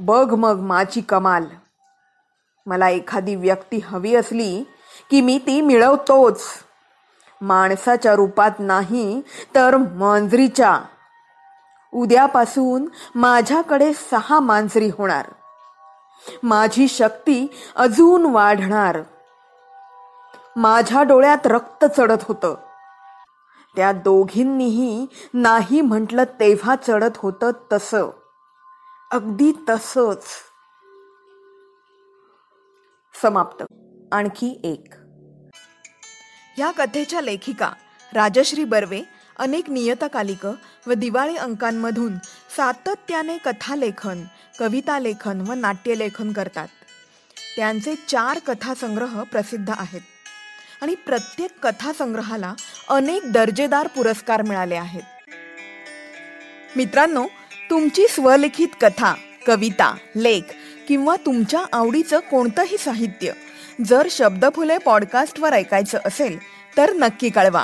बघ 0.00 0.34
मग 0.34 0.60
माझी 0.60 1.00
कमाल. 1.00 1.44
मला 2.66 2.88
एखादी 2.88 3.34
व्यक्ती 3.34 3.78
हवी 3.84 4.14
असली 4.14 4.62
की 5.10 5.20
मी 5.20 5.38
ती 5.38 5.60
मिळवतोच. 5.60 6.42
माणसाच्या 7.40 8.14
रूपात 8.14 8.50
नाही 8.58 9.22
तर 9.54 9.76
मांजरीच्या. 9.76 10.80
उद्यापासून 11.94 12.88
माझ्याकडे 13.14 13.92
सहा 13.92 14.40
मांजरी 14.40 14.90
होणार. 14.98 15.30
माझी 16.42 16.88
शक्ती 16.88 17.46
अजून 17.76 18.26
वाढणार. 18.26 18.98
माझ्या 20.56 21.02
डोळ्यात 21.02 21.46
रक्त 21.46 21.84
चढत 21.84 22.22
होतं. 22.22 22.54
त्या 23.76 23.92
दोघींनीही 23.92 25.06
नाही 25.34 25.80
म्हटलं 25.80 26.24
तेव्हा 26.24 26.76
चढत 26.76 27.16
होतं 27.16 27.50
तसं. 27.72 28.10
अगदी 29.12 29.52
तसंच. 29.68 30.24
समाप्त. 33.22 33.64
आणखी 34.12 34.60
एक. 34.64 34.94
ह्या 36.56 36.70
कथेच्या 36.70 37.20
लेखिका 37.20 37.72
राजश्री 38.14 38.64
बर्वे 38.64 39.02
अनेक 39.36 39.70
नियतकालिक 39.70 40.48
व 40.86 40.92
दिवाळी 40.92 41.36
अंकांमधून 41.36 42.18
सातत्याने 42.56 43.38
कथालेखन 43.38 44.24
कविता 44.58 44.98
लेखन 44.98 45.40
व 45.40 45.52
नाट्यलेखन 45.52 46.32
करतात. 46.32 46.68
त्यांचे 47.56 47.94
चार 47.94 48.38
कथासंग्रह 48.38 49.22
प्रसिद्ध 49.22 49.70
आहेत. 49.70 50.00
आणि 50.82 50.94
प्रत्येक 50.94 51.66
कथासंग्रहाला 51.66 52.54
अनेक 52.88 53.32
दर्जेदार 53.32 53.86
पुरस्कार 53.86 54.42
मिळाले 54.42 54.74
आहेत. 54.74 55.02
मित्रांनो 56.76 57.26
तुमची 57.70 58.06
स्वलिखित 58.10 58.68
कथा 58.80 59.14
कविता 59.46 59.96
लेख 60.16 60.42
किंवा 60.88 61.16
तुमच्या 61.26 61.60
आवडीचं 61.72 62.18
कोणतंही 62.18 62.78
साहित्य. 62.78 63.32
जर 63.86 64.08
शब्दफुले 64.10 64.78
पॉडकास्टवर 64.78 65.52
ऐकायचं 65.52 65.98
असेल 66.04 66.38
तर 66.76 66.92
नक्की 66.92 67.28
कळवा. 67.28 67.62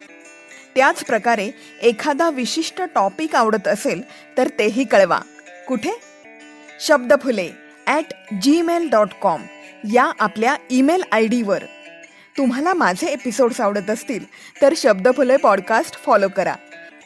त्याच 0.75 1.05
प्रकारे 1.05 1.51
एखादा 1.83 2.31
विशिष्ट 2.31 2.83
टॉपिक 2.95 3.37
आवडत 3.37 3.69
असेल 3.69 4.03
तर 4.37 4.49
तेही 4.59 4.85
कळवा. 4.85 5.19
कुठे? 5.69 5.91
Shabdphule 6.81 7.51
at 7.87 8.35
Gmail 8.43 8.89
dot 8.91 9.09
com 9.23 9.43
या 9.93 10.13
आपल्या 10.19 10.57
ईमेल 10.71 11.03
आय 11.13 11.27
डीवर 11.27 11.63
तुम्हाला 12.37 12.75
माझे 12.75 13.07
एपिसोड्स 13.07 13.61
आवडत 13.61 13.91
असतील 13.91 14.25
तर 14.63 14.75
शब्दफुले 14.77 15.37
पॉडकास्ट 15.37 16.05
फॉलो 16.05 16.29
करा. 16.29 16.55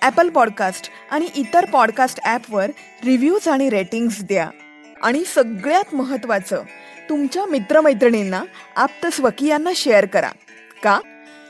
ॲपल 0.02 0.28
पॉडकास्ट 0.28 0.90
आणि 1.10 1.28
इतर 1.36 1.64
पॉडकास्ट 1.64 2.20
ॲपवर 2.24 2.70
रिव्ह्यूज 3.04 3.48
आणि 3.48 3.70
रेटिंग्स 3.70 4.22
द्या. 4.22 4.50
आणि 5.02 5.24
सगळ्यात 5.24 5.94
महत्त्वाचं 5.94 6.62
तुमच्या 7.08 7.46
मित्रमैत्रिणींना 7.46 8.44
आप्तस्वकीयांना 8.76 9.70
शेअर 9.76 10.06
करा. 10.06 10.30
का? 10.82 11.00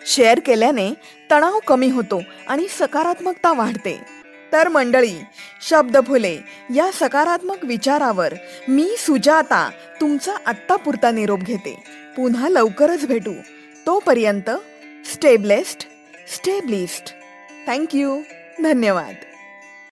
शेअर 0.07 0.41
केल्याने 0.41 0.95
तणाव 1.31 1.59
कमी 1.67 1.91
होतो 1.91 2.23
आणि 2.49 2.67
सकारात्मकता 2.69 3.53
वाढते. 3.53 4.01
तर 4.53 4.69
मंडळी 4.69 5.15
शब्द 5.69 5.97
फुले 6.07 6.39
या 6.75 6.91
सकारात्मक 6.93 7.65
विचारावर 7.65 8.35
मी 8.69 8.95
सुजाता 8.99 9.71
तुमचा 10.01 10.33
आत्तापुरता 10.47 11.11
निरोप 11.11 11.41
घेते. 11.41 11.83
पुन्हा 12.17 12.49
लवकरच 12.49 13.07
भेटू. 13.07 13.33
तोपर्यंत 13.87 14.51
स्टेबलेस्ट 15.13 15.89
स्टेबलिस्ट 16.35 17.15
थँक्यू 17.67 18.21
धन्यवाद. 18.63 19.28